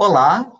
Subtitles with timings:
[0.00, 0.52] Olá,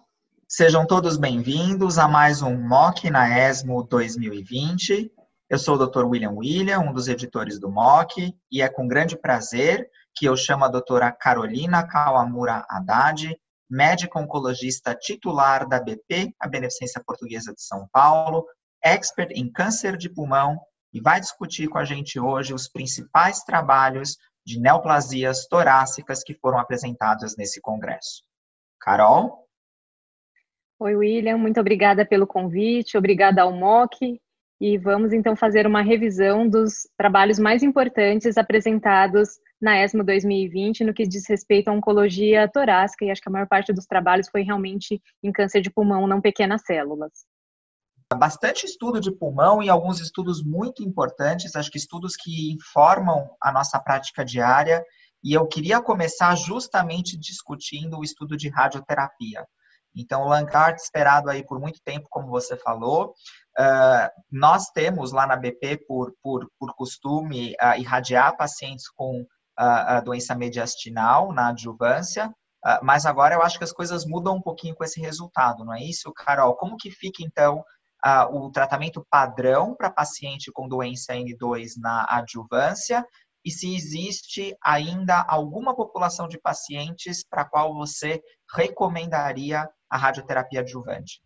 [0.49, 5.12] sejam todos bem-vindos a mais um MOC na ESMO 2020.
[5.49, 6.07] Eu sou o Dr.
[6.07, 10.64] William William, um dos editores do MOC, e é com grande prazer que eu chamo
[10.64, 13.33] a doutora Carolina Kawamura Haddad,
[13.71, 18.45] médica oncologista titular da BP, a Beneficência Portuguesa de São Paulo,
[18.83, 20.59] expert em câncer de pulmão,
[20.93, 26.59] e vai discutir com a gente hoje os principais trabalhos de neoplasias torácicas que foram
[26.59, 28.27] apresentados nesse congresso.
[28.88, 29.47] Carol?
[30.80, 34.19] Oi, William, muito obrigada pelo convite, obrigada ao MOC,
[34.59, 39.29] e vamos então fazer uma revisão dos trabalhos mais importantes apresentados
[39.60, 43.46] na ESMO 2020 no que diz respeito à oncologia torácica, e acho que a maior
[43.46, 47.12] parte dos trabalhos foi realmente em câncer de pulmão, não pequenas células.
[48.16, 53.52] Bastante estudo de pulmão e alguns estudos muito importantes, acho que estudos que informam a
[53.52, 54.82] nossa prática diária
[55.22, 59.46] e eu queria começar justamente discutindo o estudo de radioterapia.
[59.95, 63.15] Então, o Lancart, esperado aí por muito tempo, como você falou,
[63.59, 69.27] uh, nós temos lá na BP, por, por, por costume, uh, irradiar pacientes com uh,
[69.56, 72.33] a doença mediastinal na adjuvância,
[72.83, 75.81] mas agora eu acho que as coisas mudam um pouquinho com esse resultado, não é
[75.81, 76.56] isso, Carol?
[76.56, 77.62] Como que fica, então,
[78.33, 83.06] o tratamento padrão para paciente com doença N2 na adjuvância
[83.49, 88.23] e se existe ainda alguma população de pacientes para a qual você
[88.55, 91.23] recomendaria a radioterapia adjuvante?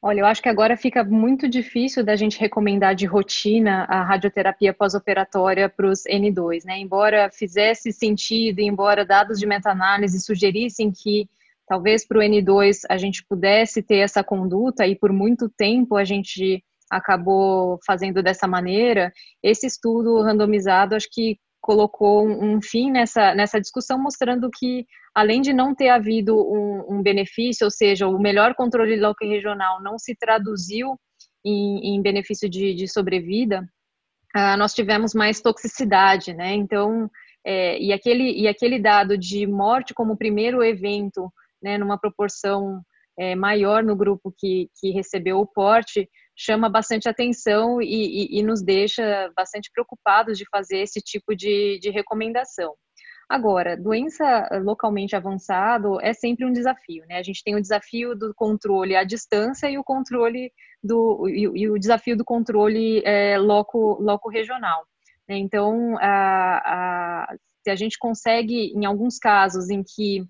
[0.00, 4.72] Olha, eu acho que agora fica muito difícil da gente recomendar de rotina a radioterapia
[4.72, 6.78] pós-operatória para os N2, né?
[6.78, 11.28] Embora fizesse sentido, embora dados de meta-análise sugerissem que
[11.66, 16.04] talvez para o N2 a gente pudesse ter essa conduta e por muito tempo a
[16.04, 19.12] gente acabou fazendo dessa maneira,
[19.42, 25.52] esse estudo randomizado acho que colocou um fim nessa, nessa discussão, mostrando que, além de
[25.52, 30.14] não ter havido um, um benefício, ou seja, o melhor controle local regional não se
[30.16, 30.98] traduziu
[31.44, 33.60] em, em benefício de, de sobrevida,
[34.36, 36.52] uh, nós tivemos mais toxicidade, né?
[36.52, 37.08] Então,
[37.46, 41.32] é, e, aquele, e aquele dado de morte como primeiro evento,
[41.62, 42.80] né, numa proporção
[43.18, 46.08] é, maior no grupo que, que recebeu o porte,
[46.44, 51.78] chama bastante atenção e, e, e, nos deixa bastante preocupados de fazer esse tipo de,
[51.80, 52.74] de recomendação.
[53.28, 57.18] Agora, doença localmente avançado é sempre um desafio, né?
[57.18, 61.70] A gente tem o desafio do controle à distância e o controle do e, e
[61.70, 64.84] o desafio do controle é, loco, loco regional.
[65.28, 65.36] Né?
[65.38, 70.24] Então, a, a, se a gente consegue, em alguns casos em que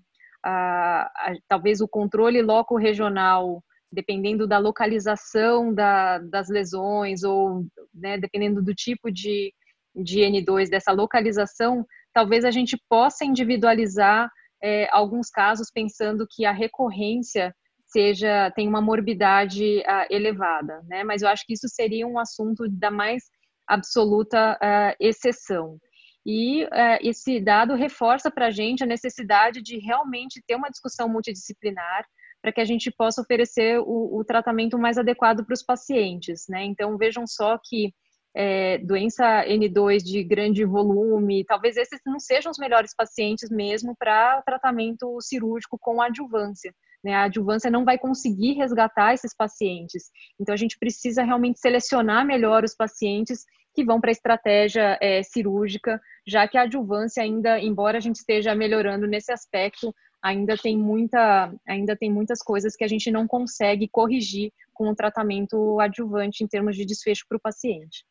[0.45, 1.11] a,
[1.47, 3.63] talvez o controle loco regional
[3.93, 9.53] dependendo da localização da, das lesões ou né, dependendo do tipo de,
[9.95, 14.29] de N2, dessa localização, talvez a gente possa individualizar
[14.61, 17.53] é, alguns casos pensando que a recorrência
[17.85, 21.03] seja tem uma morbidade uh, elevada, né?
[21.03, 23.23] Mas eu acho que isso seria um assunto da mais
[23.67, 25.77] absoluta uh, exceção.
[26.25, 31.07] E uh, esse dado reforça para a gente a necessidade de realmente ter uma discussão
[31.07, 32.03] multidisciplinar
[32.43, 36.65] para que a gente possa oferecer o, o tratamento mais adequado para os pacientes, né?
[36.65, 37.93] Então vejam só que
[38.35, 44.41] é, doença N2 de grande volume, talvez esses não sejam os melhores pacientes mesmo para
[44.41, 46.73] tratamento cirúrgico com adjuvância.
[47.03, 47.13] Né?
[47.13, 50.09] A adjuvância não vai conseguir resgatar esses pacientes.
[50.39, 55.21] Então, a gente precisa realmente selecionar melhor os pacientes que vão para a estratégia é,
[55.21, 60.77] cirúrgica, já que a adjuvância ainda, embora a gente esteja melhorando nesse aspecto, ainda tem
[60.77, 66.43] muita, ainda tem muitas coisas que a gente não consegue corrigir com o tratamento adjuvante
[66.43, 68.05] em termos de desfecho para o paciente.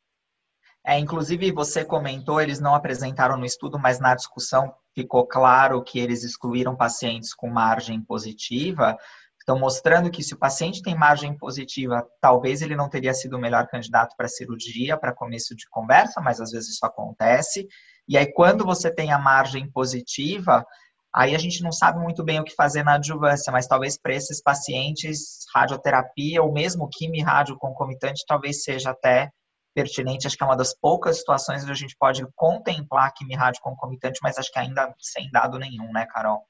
[0.85, 5.99] É, inclusive, você comentou, eles não apresentaram no estudo, mas na discussão ficou claro que
[5.99, 8.97] eles excluíram pacientes com margem positiva.
[9.39, 13.41] Estão mostrando que se o paciente tem margem positiva, talvez ele não teria sido o
[13.41, 17.67] melhor candidato para cirurgia, para começo de conversa, mas às vezes isso acontece.
[18.09, 20.65] E aí, quando você tem a margem positiva,
[21.15, 24.15] Aí a gente não sabe muito bem o que fazer na adjuvância, mas talvez para
[24.15, 29.31] esses pacientes, radioterapia ou mesmo quimio-rádio concomitante talvez seja até
[29.75, 30.27] pertinente.
[30.27, 34.39] Acho que é uma das poucas situações onde a gente pode contemplar quimio-rádio concomitante, mas
[34.39, 36.43] acho que ainda sem dado nenhum, né, Carol?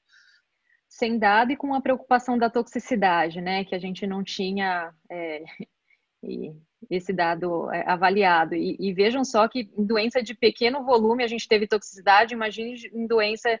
[0.87, 5.43] Sem dado e com a preocupação da toxicidade, né, que a gente não tinha é,
[6.89, 8.55] esse dado é, avaliado.
[8.55, 12.75] E, e, vejam só que em doença de pequeno volume a gente teve toxicidade, imagine
[12.93, 13.59] em doença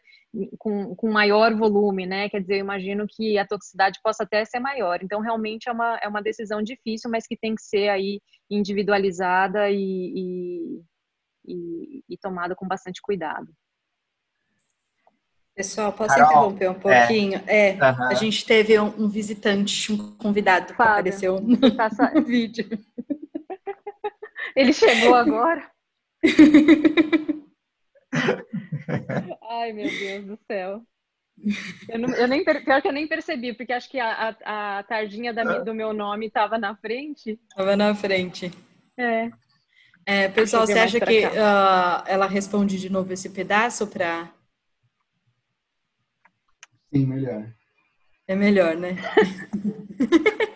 [0.57, 2.29] com, com maior volume, né?
[2.29, 4.99] Quer dizer, eu imagino que a toxicidade possa até ser maior.
[5.01, 9.69] Então, realmente é uma, é uma decisão difícil, mas que tem que ser aí individualizada
[9.69, 10.81] e,
[11.45, 13.47] e, e tomada com bastante cuidado.
[15.55, 17.39] Pessoal, posso Carol, interromper um pouquinho?
[17.45, 18.03] É, é uhum.
[18.05, 21.57] a gente teve um, um, visitante, um convidado que apareceu no
[22.25, 22.67] vídeo.
[24.55, 25.71] Ele chegou agora.
[29.49, 30.81] Ai, meu Deus do céu.
[31.89, 34.83] Eu, não, eu, nem pior que eu nem percebi, porque acho que a, a, a
[34.83, 37.39] tardinha da, do meu nome estava na frente.
[37.49, 38.51] Estava na frente.
[38.97, 39.31] É.
[40.05, 44.31] é pessoal, você acha que uh, ela responde de novo esse pedaço para?
[46.93, 47.51] Sim, melhor.
[48.27, 48.95] É melhor, né?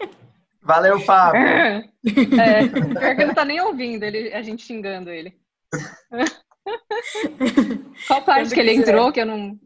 [0.67, 1.41] Valeu, Fábio.
[2.07, 5.37] É, pior que ele não tá nem ouvindo ele, a gente xingando ele.
[8.07, 9.59] Qual parte que ele entrou que eu não.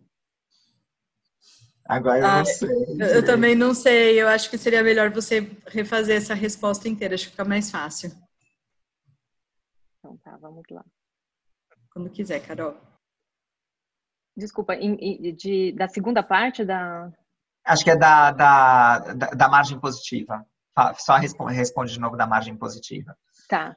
[1.85, 2.69] Agora eu ah, não sei.
[2.99, 4.19] Eu, eu, também não sei.
[4.19, 7.13] Eu acho que seria melhor você refazer essa resposta inteira.
[7.13, 8.09] Acho que fica mais fácil.
[9.99, 10.83] Então tá, vamos lá.
[11.91, 12.75] Quando quiser, Carol.
[14.35, 14.95] Desculpa, in,
[15.35, 17.11] de, da segunda parte da.
[17.63, 20.43] Acho que é da, da, da, da margem positiva.
[20.97, 23.15] Só responde, de novo da margem positiva.
[23.47, 23.75] Tá.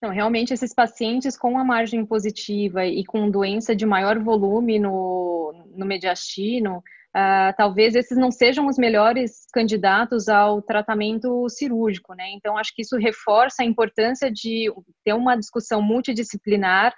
[0.00, 5.52] Não, realmente esses pacientes com a margem positiva e com doença de maior volume no,
[5.74, 12.30] no mediastino, uh, talvez esses não sejam os melhores candidatos ao tratamento cirúrgico, né?
[12.30, 14.72] Então, acho que isso reforça a importância de
[15.04, 16.94] ter uma discussão multidisciplinar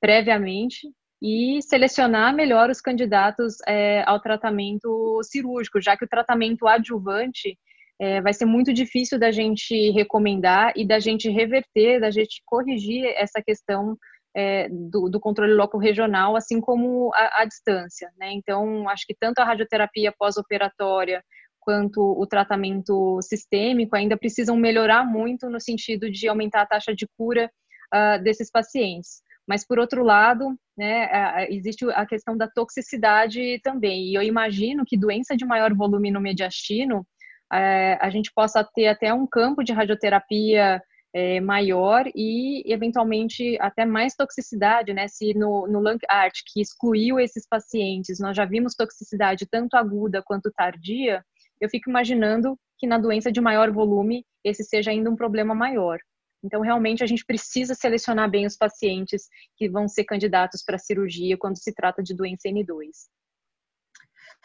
[0.00, 0.88] previamente
[1.22, 7.58] e selecionar melhor os candidatos é, ao tratamento cirúrgico, já que o tratamento adjuvante
[8.00, 13.04] é, vai ser muito difícil da gente recomendar e da gente reverter, da gente corrigir
[13.16, 13.96] essa questão
[14.34, 18.10] é, do, do, controle local regional, assim como a, a distância.
[18.18, 18.32] Né?
[18.32, 21.22] Então, acho que tanto a radioterapia pós-operatória
[21.60, 27.06] quanto o tratamento sistêmico ainda precisam melhorar muito no sentido de aumentar a taxa de
[27.18, 27.50] cura
[27.94, 29.22] uh, desses pacientes.
[29.50, 31.08] Mas, por outro lado, né,
[31.48, 34.04] existe a questão da toxicidade também.
[34.04, 37.04] E eu imagino que doença de maior volume no mediastino
[37.52, 40.80] é, a gente possa ter até um campo de radioterapia
[41.12, 45.08] é, maior e, eventualmente, até mais toxicidade, né?
[45.08, 50.52] Se no, no Art que excluiu esses pacientes, nós já vimos toxicidade tanto aguda quanto
[50.52, 51.24] tardia,
[51.60, 55.98] eu fico imaginando que na doença de maior volume, esse seja ainda um problema maior.
[56.42, 61.36] Então, realmente, a gente precisa selecionar bem os pacientes que vão ser candidatos para cirurgia
[61.38, 62.88] quando se trata de doença N2.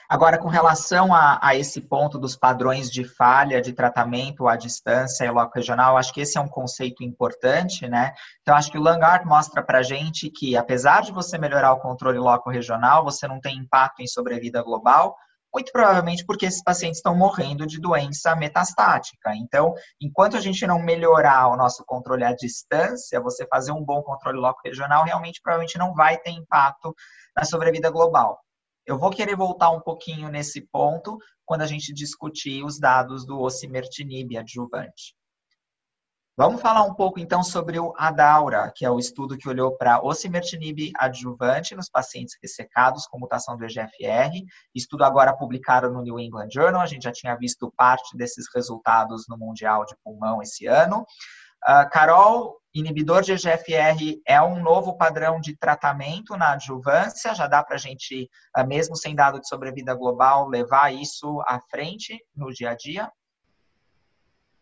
[0.08, 5.26] Agora, com relação a, a, esse ponto dos padrões de falha de tratamento à distância
[5.26, 8.14] e loco regional, acho que esse é um conceito importante, né?
[8.42, 12.20] Então, acho que o Langard mostra para gente que, apesar de você melhorar o controle
[12.20, 15.16] loco regional, você não tem impacto em sobrevida global,
[15.56, 19.34] muito provavelmente porque esses pacientes estão morrendo de doença metastática.
[19.38, 24.04] Então, enquanto a gente não melhorar o nosso controle à distância, você fazer um bom
[24.04, 26.94] controle loco regional realmente provavelmente não vai ter impacto
[27.34, 28.38] na sobrevida global.
[28.86, 33.40] Eu vou querer voltar um pouquinho nesse ponto quando a gente discutir os dados do
[33.40, 35.16] osimertinib adjuvante.
[36.38, 40.02] Vamos falar um pouco então sobre o ADAURA, que é o estudo que olhou para
[40.04, 44.44] osimertinib adjuvante nos pacientes ressecados com mutação do EGFR.
[44.76, 49.24] Estudo agora publicado no New England Journal, a gente já tinha visto parte desses resultados
[49.30, 51.06] no Mundial de Pulmão esse ano.
[51.66, 57.64] Uh, Carol, inibidor de EGFR é um novo padrão de tratamento na adjuvância, já dá
[57.64, 62.52] para a gente, uh, mesmo sem dado de sobrevida global, levar isso à frente no
[62.52, 63.10] dia a dia?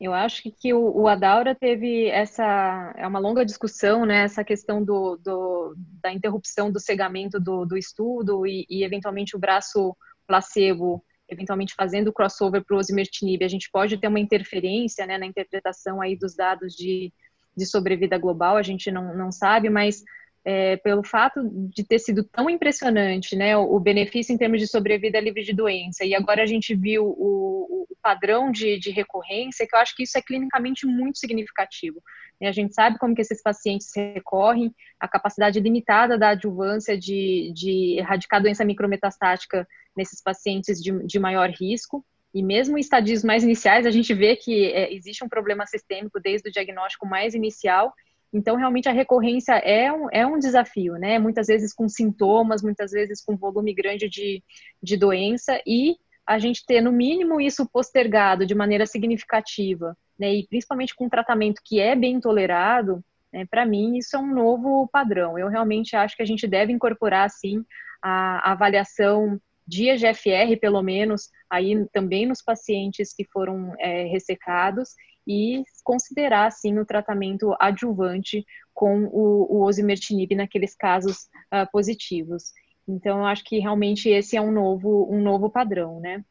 [0.04, 4.84] Eu acho que o, o Adaura teve essa, é uma longa discussão, né, essa questão
[4.84, 9.96] do, do da interrupção do cegamento do, do estudo e, e, eventualmente, o braço
[10.28, 15.18] placebo eventualmente fazendo o crossover para o osimertinib, a gente pode ter uma interferência né,
[15.18, 17.12] na interpretação aí dos dados de,
[17.56, 20.04] de sobrevida global, a gente não, não sabe, mas
[20.46, 25.20] é, pelo fato de ter sido tão impressionante, né, o, benefício em termos de sobrevida
[25.20, 29.74] livre de doença, e agora a gente viu o, o padrão de, de, recorrência, que
[29.74, 32.02] eu acho que isso é clinicamente muito significativo.
[32.42, 37.96] A gente sabe como que esses pacientes recorrem, a capacidade limitada da adjuvância de, de
[37.98, 42.06] erradicar doença micrometastática nesses pacientes de, de maior risco.
[42.34, 46.20] E mesmo em estadios mais iniciais, a gente vê que é, existe um problema sistêmico
[46.20, 47.94] desde o diagnóstico mais inicial.
[48.34, 51.20] Então, realmente, a recorrência é um, é um desafio, né?
[51.20, 54.44] Muitas vezes com sintomas, muitas vezes com volume grande de,
[54.82, 60.34] de doença, e a gente ter, no mínimo, isso postergado de maneira significativa, né?
[60.34, 63.46] E principalmente com um tratamento que é bem tolerado, né?
[63.46, 65.38] para mim, isso é um novo padrão.
[65.38, 67.64] Eu realmente acho que a gente deve incorporar, sim,
[68.02, 74.96] a, a avaliação de EGFR, pelo menos, aí também nos pacientes que foram é, ressecados,
[75.28, 82.52] e considerar, sim, o tratamento adjuvante com o, o osimertinib naqueles casos uh, positivos.
[82.88, 86.24] Então, eu acho que realmente esse é um novo, um novo padrão, né?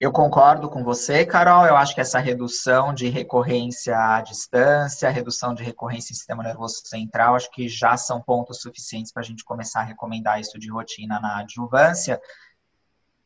[0.00, 1.66] Eu concordo com você, Carol.
[1.66, 6.80] Eu acho que essa redução de recorrência à distância, redução de recorrência em sistema nervoso
[6.86, 10.70] central, acho que já são pontos suficientes para a gente começar a recomendar isso de
[10.70, 12.18] rotina na adjuvância.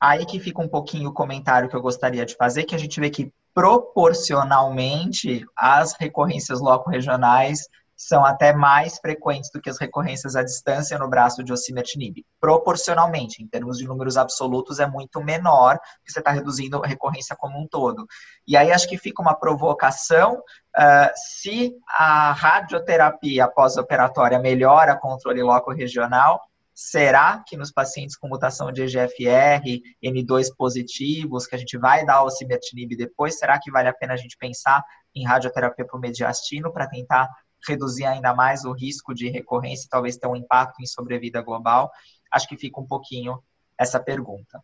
[0.01, 2.99] Aí que fica um pouquinho o comentário que eu gostaria de fazer, que a gente
[2.99, 7.61] vê que proporcionalmente as recorrências loco-regionais
[7.97, 12.25] são até mais frequentes do que as recorrências à distância no braço de osimertinib.
[12.41, 17.37] Proporcionalmente, em termos de números absolutos, é muito menor, porque você está reduzindo a recorrência
[17.37, 18.05] como um todo.
[18.47, 20.35] E aí acho que fica uma provocação,
[20.77, 26.41] uh, se a radioterapia pós-operatória melhora controle loco-regional,
[26.75, 29.63] Será que nos pacientes com mutação de EGFR,
[30.03, 34.15] N2 positivos, que a gente vai dar o cimetinib depois, será que vale a pena
[34.15, 37.31] a gente pensar em radioterapia para o mediastino para tentar
[37.67, 41.91] reduzir ainda mais o risco de recorrência e talvez ter um impacto em sobrevida global?
[42.31, 43.41] Acho que fica um pouquinho
[43.79, 44.61] essa pergunta.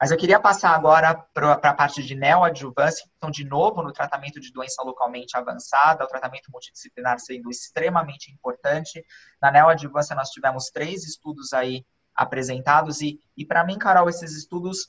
[0.00, 4.40] Mas eu queria passar agora para a parte de neoadjuvância, então, de novo, no tratamento
[4.40, 9.04] de doença localmente avançada, o tratamento multidisciplinar sendo extremamente importante.
[9.42, 14.88] Na neoadjuvância, nós tivemos três estudos aí apresentados, e, e para mim, Carol, esses estudos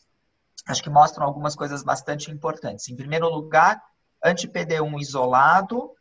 [0.65, 2.87] acho que mostram algumas coisas bastante importantes.
[2.87, 3.81] Em primeiro lugar,
[4.23, 5.91] anti-PD1 isolado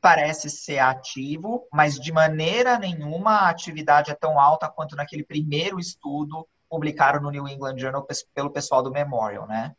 [0.00, 5.80] parece ser ativo, mas de maneira nenhuma a atividade é tão alta quanto naquele primeiro
[5.80, 9.74] estudo publicaram no New England Journal pelo pessoal do Memorial, né?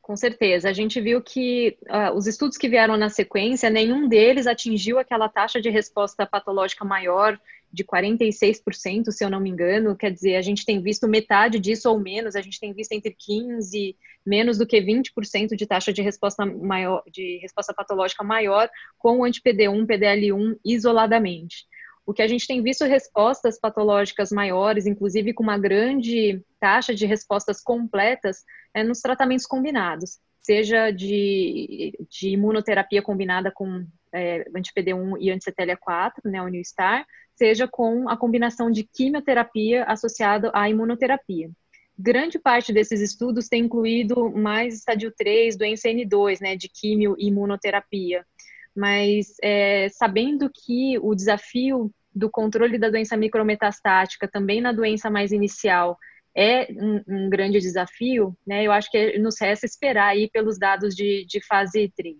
[0.00, 0.68] Com certeza.
[0.68, 5.28] A gente viu que uh, os estudos que vieram na sequência, nenhum deles atingiu aquela
[5.28, 7.38] taxa de resposta patológica maior
[7.72, 9.96] de 46%, se eu não me engano.
[9.96, 13.14] Quer dizer, a gente tem visto metade disso ou menos, a gente tem visto entre
[13.16, 13.96] 15
[14.26, 19.24] menos do que 20% de taxa de resposta maior, de resposta patológica maior com o
[19.24, 21.66] anti-PD1, PDL1 isoladamente.
[22.04, 27.06] O que a gente tem visto respostas patológicas maiores, inclusive com uma grande taxa de
[27.06, 28.38] respostas completas,
[28.74, 36.42] é nos tratamentos combinados, seja de, de imunoterapia combinada com é, anti-PD1 e anti-CTLA4, né,
[36.42, 37.06] o New Star,
[37.36, 41.50] seja com a combinação de quimioterapia associada à imunoterapia.
[41.96, 47.28] Grande parte desses estudos tem incluído mais estadio 3, doença N2, né, de quimio e
[47.28, 48.26] imunoterapia
[48.74, 55.32] mas é, sabendo que o desafio do controle da doença micrometastática também na doença mais
[55.32, 55.96] inicial
[56.34, 58.64] é um, um, grande desafio, né?
[58.66, 62.16] Eu acho que nos resta esperar aí pelos dados de, de fase 3.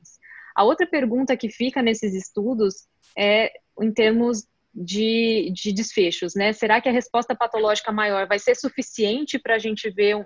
[0.54, 6.52] A outra pergunta que fica nesses estudos é em termos de, de desfechos, né?
[6.52, 10.25] Será que a resposta patológica maior vai ser suficiente para a gente ver um,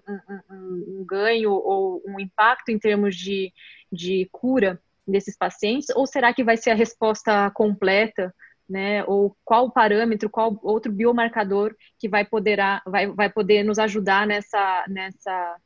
[0.50, 3.52] um, um, ganho ou um impacto em termos de,
[3.90, 5.88] de cura desses pacientes?
[5.94, 8.34] Ou será que vai ser a resposta completa,
[8.68, 9.04] né?
[9.04, 14.84] Ou qual parâmetro, qual outro biomarcador que vai poder, vai, vai poder nos ajudar nessa,
[14.88, 15.56] nessa,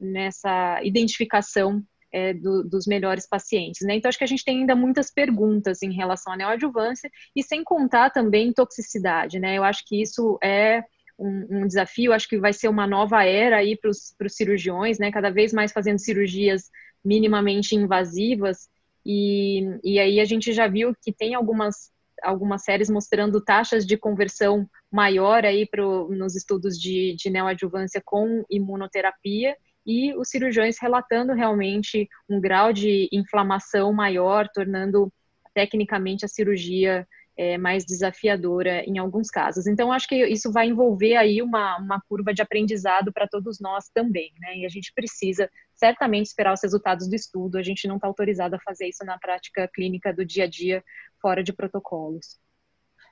[0.00, 1.82] nessa identificação
[2.12, 3.94] é, do, dos melhores pacientes, né?
[3.94, 7.62] Então, acho que a gente tem ainda muitas perguntas em relação à neoadjuvância e sem
[7.62, 9.56] contar também toxicidade, né?
[9.56, 10.82] Eu acho que isso é
[11.18, 15.12] um, um desafio, acho que vai ser uma nova era aí para os cirurgiões, né?
[15.12, 16.70] Cada vez mais fazendo cirurgias
[17.04, 18.68] minimamente invasivas
[19.04, 21.90] e, e aí a gente já viu que tem algumas,
[22.22, 28.44] algumas séries mostrando taxas de conversão maior aí pro, nos estudos de, de neoadjuvância com
[28.50, 35.12] imunoterapia e os cirurgiões relatando realmente um grau de inflamação maior, tornando
[35.54, 37.06] tecnicamente a cirurgia
[37.40, 39.66] é, mais desafiadora em alguns casos.
[39.66, 43.88] Então, acho que isso vai envolver aí uma, uma curva de aprendizado para todos nós
[43.94, 44.58] também, né?
[44.58, 48.56] E a gente precisa certamente esperar os resultados do estudo, a gente não está autorizado
[48.56, 50.84] a fazer isso na prática clínica do dia a dia,
[51.18, 52.38] fora de protocolos.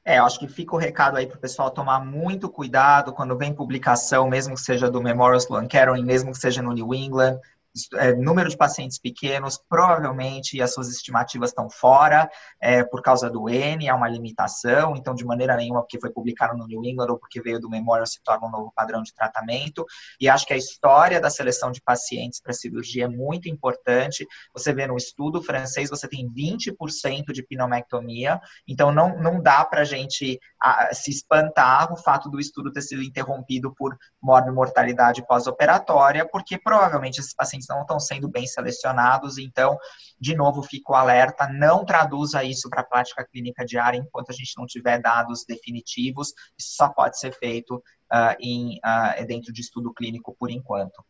[0.05, 3.55] É, acho que fica o recado aí para o pessoal tomar muito cuidado quando vem
[3.55, 7.41] publicação, mesmo que seja do Memorial Sloan Kettering, mesmo que seja no New England,
[7.95, 12.31] é, número de pacientes pequenos, provavelmente as suas estimativas estão fora
[12.61, 16.57] é, por causa do N, há uma limitação, então de maneira nenhuma porque foi publicado
[16.57, 19.85] no New England ou porque veio do Memorial se torna um novo padrão de tratamento.
[20.21, 24.27] E acho que a história da seleção de pacientes para cirurgia é muito importante.
[24.53, 29.83] Você vê no estudo francês, você tem 20% de pinomectomia, então não, não dá para
[29.83, 30.39] a gente
[30.93, 37.35] se espantar o fato do estudo ter sido interrompido por mortalidade pós-operatória, porque provavelmente esses
[37.35, 39.77] pacientes não estão sendo bem selecionados, então,
[40.21, 44.53] de novo, fico alerta, não traduza isso para a prática clínica diária enquanto a gente
[44.57, 49.93] não tiver dados definitivos, isso só pode ser feito uh, em, uh, dentro de estudo
[49.93, 51.05] clínico por enquanto.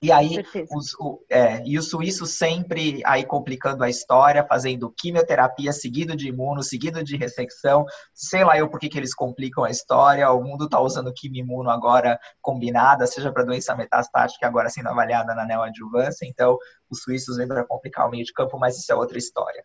[0.00, 5.72] E aí, os, o, é, e o suíço sempre aí complicando a história, fazendo quimioterapia,
[5.72, 7.84] seguido de imuno, seguido de ressecção.
[8.14, 10.30] Sei lá eu por que, que eles complicam a história.
[10.30, 15.44] O mundo está usando quimio-imuno agora combinada, seja para doença metastática, agora sendo avaliada na
[15.44, 16.24] neoadjuvância.
[16.24, 16.56] Então,
[16.88, 19.64] os suíços vêm para complicar o meio de campo, mas isso é outra história.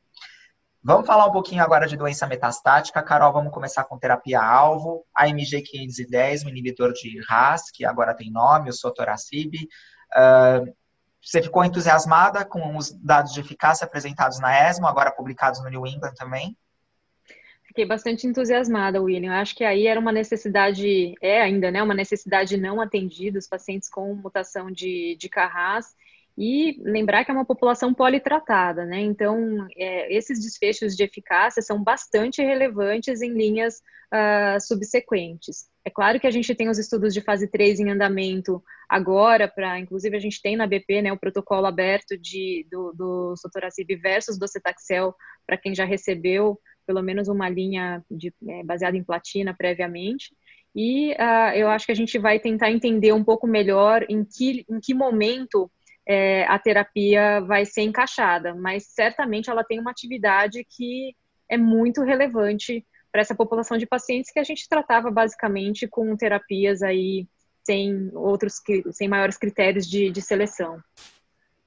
[0.85, 3.01] Vamos falar um pouquinho agora de doença metastática.
[3.01, 5.05] Carol, vamos começar com terapia-alvo.
[5.15, 9.53] A MG510, um inibidor de RAS, que agora tem nome, o sotoracib.
[10.15, 10.73] Uh,
[11.21, 15.87] você ficou entusiasmada com os dados de eficácia apresentados na ESMO, agora publicados no New
[15.87, 16.57] England também?
[17.63, 19.33] Fiquei bastante entusiasmada, William.
[19.33, 23.89] Acho que aí era uma necessidade, é ainda, né, uma necessidade não atendida, os pacientes
[23.89, 25.95] com mutação de, de Carras,
[26.37, 28.99] e lembrar que é uma população politratada, né?
[29.01, 35.67] Então, é, esses desfechos de eficácia são bastante relevantes em linhas uh, subsequentes.
[35.85, 39.79] É claro que a gente tem os estudos de fase 3 em andamento agora, para
[39.79, 44.37] inclusive a gente tem na BP né, o protocolo aberto de, do, do sotoracib versus
[44.37, 45.13] docetaxel
[45.45, 50.35] para quem já recebeu pelo menos uma linha de, é, baseada em platina previamente.
[50.75, 54.65] E uh, eu acho que a gente vai tentar entender um pouco melhor em que,
[54.69, 55.71] em que momento
[56.07, 61.15] é, a terapia vai ser encaixada, mas certamente ela tem uma atividade que
[61.49, 66.81] é muito relevante para essa população de pacientes que a gente tratava basicamente com terapias
[66.81, 67.27] aí
[67.63, 68.55] sem outros,
[68.91, 70.81] sem maiores critérios de, de seleção.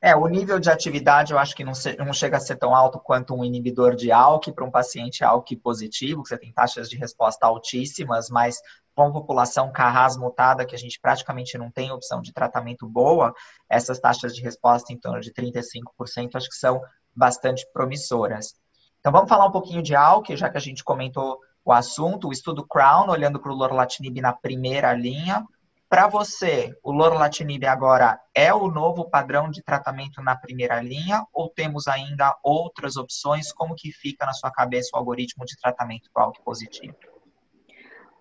[0.00, 2.75] É, o nível de atividade eu acho que não, se, não chega a ser tão
[2.75, 6.90] alto quanto um inibidor de ALK para um paciente ALK positivo, que você tem taxas
[6.90, 8.61] de resposta altíssimas, mas
[8.97, 13.35] com população Carras mutada, que a gente praticamente não tem opção de tratamento boa,
[13.69, 16.81] essas taxas de resposta em torno de 35% acho que são
[17.15, 18.55] bastante promissoras.
[18.99, 22.33] Então vamos falar um pouquinho de ALK, já que a gente comentou o assunto, o
[22.33, 25.45] estudo Crown, olhando para o lorlatinib na primeira linha.
[25.91, 31.50] Para você, o lorlatinib agora é o novo padrão de tratamento na primeira linha ou
[31.50, 33.53] temos ainda outras opções?
[33.53, 36.97] Como que fica na sua cabeça o algoritmo de tratamento para ALK positivo?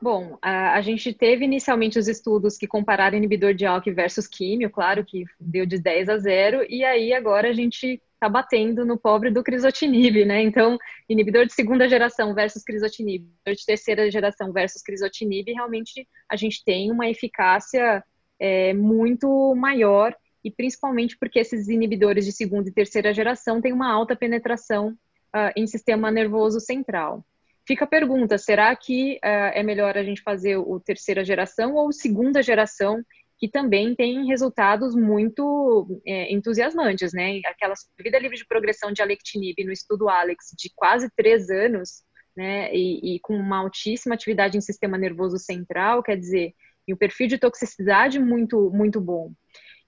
[0.02, 4.70] Bom, a, a, gente teve inicialmente os estudos que compararam inibidor de ALK versus químio,
[4.70, 8.98] claro que deu de 10 a 0, e aí agora a gente está batendo no
[8.98, 10.42] pobre do crisotinib, né?
[10.42, 10.78] Então,
[11.08, 16.64] inibidor de segunda geração versus crisotinib, inibidor de terceira geração versus crisotinib, realmente a gente
[16.64, 18.04] tem uma eficácia
[18.38, 23.92] é, muito maior, e principalmente porque esses inibidores de segunda e terceira geração têm uma
[23.92, 27.26] alta penetração uh, em sistema nervoso central.
[27.68, 31.92] Fica a pergunta: será que uh, é melhor a gente fazer o terceira geração ou
[31.92, 33.04] segunda geração,
[33.38, 37.42] que também tem resultados muito é, entusiasmantes, né?
[37.46, 42.04] Aquela vida livre de progressão de alectinib no estudo Alex de quase três anos,
[42.36, 42.74] né?
[42.74, 46.54] E, e com uma altíssima atividade em sistema nervoso central, quer dizer,
[46.88, 49.32] e um perfil de toxicidade muito, muito bom.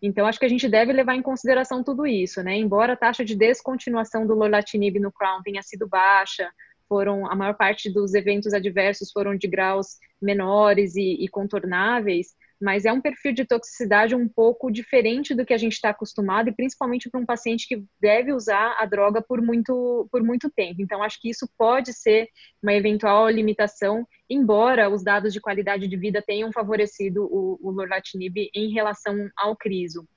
[0.02, 2.56] Então, acho que a gente deve levar em consideração tudo isso, né?
[2.56, 6.52] Embora a taxa de descontinuação do lorlatinib no Crown tenha sido baixa,
[6.88, 12.28] foram a maior parte dos eventos adversos foram de graus menores e, e contornáveis,
[12.60, 16.50] mas é um perfil de toxicidade um pouco diferente do que a gente está acostumado
[16.50, 20.82] e principalmente para um paciente que deve usar a droga por muito por muito tempo.
[20.82, 22.28] Então acho que isso pode ser
[22.62, 28.50] uma eventual limitação, embora os dados de qualidade de vida tenham favorecido o, o lorlatinib
[28.56, 30.08] em relação ao criso.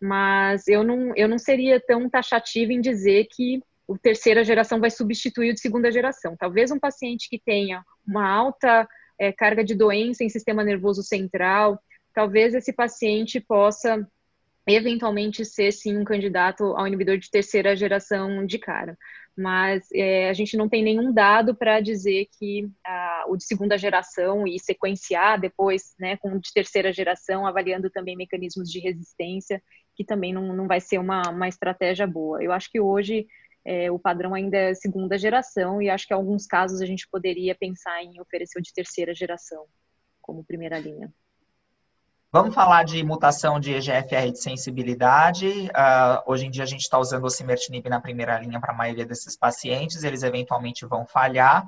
[0.00, 4.88] Mas eu não, eu não seria tão taxativa em dizer que o terceira geração vai
[4.88, 6.36] substituir o de segunda geração.
[6.36, 11.76] Talvez um paciente que tenha uma alta é, carga de doença em sistema nervoso central,
[12.14, 14.08] talvez esse paciente possa
[14.64, 18.96] eventualmente ser sim um candidato ao inibidor de terceira geração de cara.
[19.36, 23.76] Mas é, a gente não tem nenhum dado para dizer que ah, o de segunda
[23.76, 29.60] geração e sequenciar depois né, com o de terceira geração, avaliando também mecanismos de resistência,
[29.96, 32.40] que também não, não vai ser uma, uma estratégia boa.
[32.40, 33.26] Eu acho que hoje
[33.64, 37.08] é, o padrão ainda é segunda geração e acho que em alguns casos a gente
[37.08, 39.66] poderia pensar em oferecer o de terceira geração
[40.20, 41.12] como primeira linha.
[42.32, 45.48] Vamos falar de mutação de EGFR de sensibilidade.
[45.48, 48.76] Uh, hoje em dia a gente está usando o cimertinib na primeira linha para a
[48.76, 51.64] maioria desses pacientes, eles eventualmente vão falhar.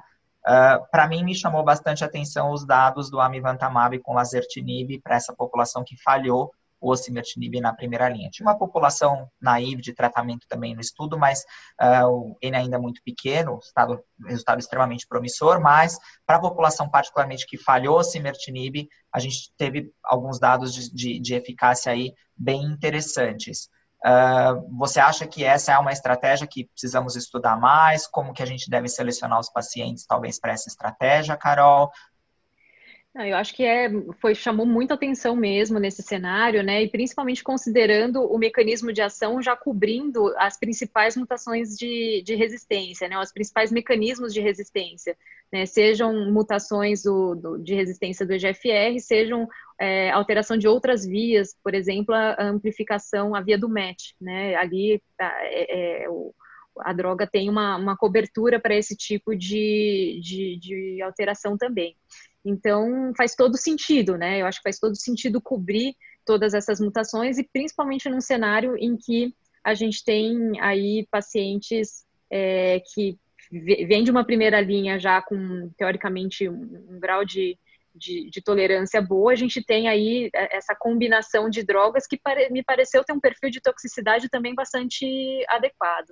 [0.47, 5.35] Uh, para mim, me chamou bastante atenção os dados do amivantamab com lazertinib para essa
[5.35, 6.53] população que falhou
[6.83, 8.29] o osimertinib na primeira linha.
[8.31, 11.45] Tinha uma população naiva de tratamento também no estudo, mas
[11.81, 16.91] uh, o N ainda é muito pequeno, estado, resultado extremamente promissor, mas para a população
[16.91, 22.13] particularmente que falhou o osimertinib, a gente teve alguns dados de, de, de eficácia aí
[22.37, 23.69] bem interessantes.
[24.05, 28.05] Uh, você acha que essa é uma estratégia que precisamos estudar mais?
[28.09, 31.89] Como que a gente deve selecionar os pacientes, talvez, para essa estratégia, Carol?
[33.15, 33.91] Eu acho que é,
[34.23, 36.83] foi, chamou muita atenção mesmo nesse cenário, né?
[36.83, 43.07] E principalmente considerando o mecanismo de ação já cobrindo as principais mutações de, de resistência,
[43.09, 43.19] né?
[43.19, 45.15] Os principais mecanismos de resistência,
[45.53, 45.67] né?
[45.67, 49.47] Sejam mutações do, do de resistência do EGFR, sejam
[49.79, 54.55] é, alteração de outras vias, por exemplo, a amplificação, a via do MET, né?
[54.55, 56.35] Ali é, é, o,
[56.81, 61.95] a droga tem uma, uma cobertura para esse tipo de, de, de alteração também.
[62.45, 64.41] Então, faz todo sentido, né?
[64.41, 68.97] Eu acho que faz todo sentido cobrir todas essas mutações e principalmente num cenário em
[68.97, 73.19] que a gente tem aí pacientes é, que
[73.51, 77.57] vêm de uma primeira linha já com, teoricamente, um, um grau de,
[77.95, 82.49] de, de, tolerância boa, a gente tem aí é, essa combinação de drogas que pare,
[82.51, 85.07] me pareceu ter um perfil de toxicidade também bastante
[85.49, 86.09] adequado.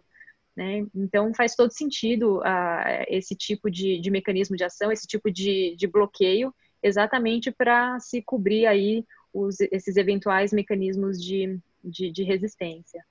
[0.61, 0.87] Né?
[0.95, 5.75] Então, faz todo sentido uh, esse tipo de, de, mecanismo de ação, esse tipo de,
[5.75, 13.03] de bloqueio, exatamente para se cobrir aí os, esses eventuais mecanismos de, de, resistência.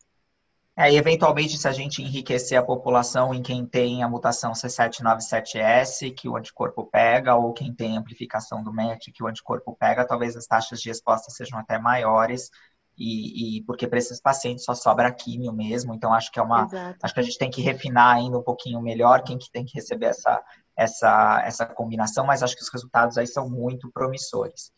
[0.77, 6.13] É, e eventualmente, se a gente enriquecer a população em quem tem a mutação C797S,
[6.13, 10.35] que o anticorpo pega, ou quem tem amplificação do MET, que o anticorpo pega, talvez
[10.35, 12.51] as taxas de resposta sejam até maiores,
[12.99, 16.65] e, e porque para esses pacientes só sobra químio mesmo, então acho que é uma,
[16.65, 16.97] Exato.
[17.01, 19.73] acho que a gente tem que refinar ainda um pouquinho melhor quem que tem que
[19.73, 20.43] receber essa,
[20.75, 24.71] essa, essa combinação, mas acho que os resultados aí são muito promissores.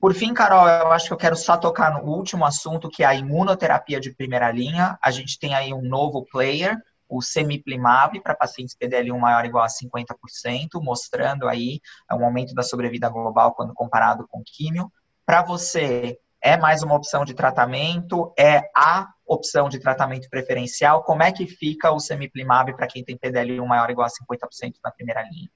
[0.00, 3.06] Por fim, Carol, eu acho que eu quero só tocar no último assunto, que é
[3.06, 4.98] a imunoterapia de primeira linha.
[5.00, 6.76] A gente tem aí um novo player,
[7.08, 12.64] o semiplimab, para pacientes PDL1 maior ou igual a 50%, mostrando aí um aumento da
[12.64, 14.90] sobrevida global quando comparado com químio.
[15.24, 18.32] Para você, é mais uma opção de tratamento?
[18.36, 21.04] É a opção de tratamento preferencial?
[21.04, 24.74] Como é que fica o semiplimab para quem tem PDL1 maior ou igual a 50%
[24.84, 25.48] na primeira linha?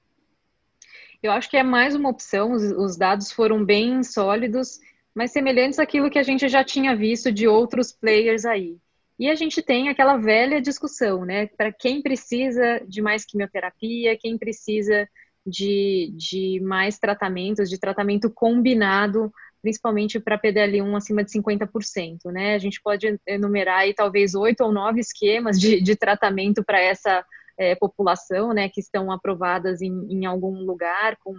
[1.22, 4.78] Eu acho que é mais uma opção, os, dados foram bem sólidos,
[5.14, 8.76] mas semelhantes àquilo que a gente já tinha visto de outros players aí.
[9.18, 11.46] E a gente tem aquela velha discussão, né?
[11.46, 15.08] Para quem precisa de mais quimioterapia, quem precisa
[15.44, 19.32] de, de mais tratamentos, de tratamento combinado
[19.66, 22.54] principalmente para PDL1 acima de 50%, né?
[22.54, 27.24] A gente pode enumerar aí talvez oito ou nove esquemas de, de tratamento para essa
[27.58, 31.34] é, população, né, que estão aprovadas em, em algum lugar, com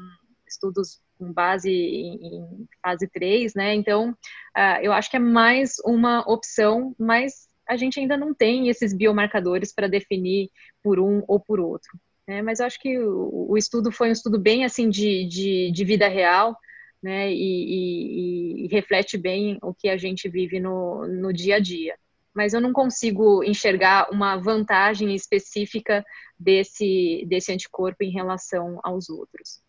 [0.46, 3.74] estudos com base em, fase 3, né?
[3.74, 8.68] Então, uh, eu acho que é mais uma opção, mas a gente ainda não tem
[8.68, 10.50] esses biomarcadores para definir
[10.84, 11.98] por um ou por outro.
[12.28, 12.42] Né?
[12.42, 15.86] Mas eu acho que o, o, estudo foi um estudo bem assim de, de, de
[15.86, 16.58] vida real,
[17.02, 21.60] né, e, e, e, reflete bem o que a gente vive no, no dia a
[21.60, 21.96] dia.
[22.34, 26.06] Mas eu não consigo enxergar uma vantagem específica
[26.40, 29.62] desse, desse anticorpo em relação aos outros.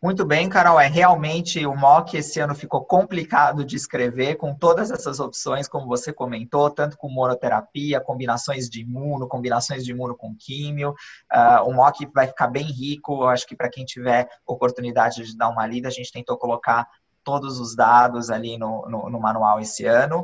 [0.00, 0.78] Muito bem, Carol.
[0.78, 5.88] É realmente o MOC esse ano ficou complicado de escrever, com todas essas opções, como
[5.88, 10.90] você comentou, tanto com monoterapia, combinações de imuno, combinações de imuno com químio.
[11.32, 13.24] Uh, o MOC vai ficar bem rico.
[13.24, 16.86] Eu acho que para quem tiver oportunidade de dar uma lida, a gente tentou colocar
[17.28, 20.20] todos os dados ali no, no, no manual esse ano.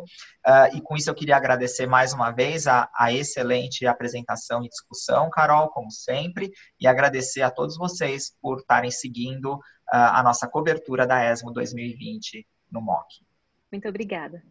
[0.46, 4.70] Uh, e com isso eu queria agradecer mais uma vez a, a, excelente apresentação e
[4.70, 10.48] discussão, Carol, como sempre, e agradecer a todos vocês por estarem seguindo uh, a nossa
[10.48, 13.06] cobertura da ESMO 2020 no MOC.
[13.70, 14.42] Muito obrigada.